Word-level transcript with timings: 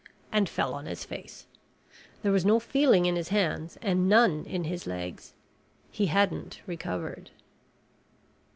And 0.31 0.49
fell 0.49 0.73
on 0.73 0.87
his 0.87 1.05
face. 1.05 1.45
There 2.23 2.31
was 2.31 2.43
no 2.43 2.59
feeling 2.59 3.05
in 3.05 3.15
his 3.15 3.27
hands 3.29 3.77
and 3.83 4.09
none 4.09 4.45
in 4.45 4.63
his 4.63 4.87
legs. 4.87 5.35
He 5.91 6.07
hadn't 6.07 6.59
recovered. 6.65 7.29